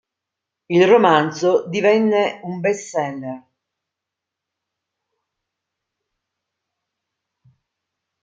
[0.69, 3.39] Il romanzo divenne un best seller.